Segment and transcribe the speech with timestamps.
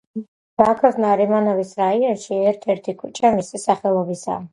[0.59, 4.41] ბაქოს ნარიმანოვის რაიონში ერთ-ერთი ქუჩა მისი სახელობისაა.